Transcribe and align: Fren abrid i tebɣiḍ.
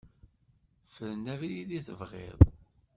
Fren 0.93 1.25
abrid 1.33 1.69
i 1.77 1.79
tebɣiḍ. 1.87 2.39